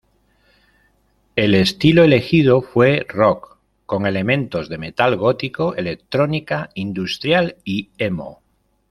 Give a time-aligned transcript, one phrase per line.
[1.35, 8.41] El estilo elegido fue rock con elementos de metal gótico, electrónica, industrial y emo.